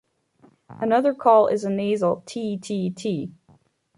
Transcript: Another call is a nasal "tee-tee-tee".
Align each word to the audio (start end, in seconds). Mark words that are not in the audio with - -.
Another 0.81 1.13
call 1.13 1.45
is 1.45 1.63
a 1.63 1.69
nasal 1.69 2.23
"tee-tee-tee". 2.25 3.35